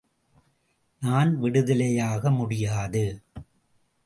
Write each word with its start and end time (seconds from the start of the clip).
நான் 1.01 1.41
விடுதலையாக 1.41 2.31
முடியாது. 2.31 3.05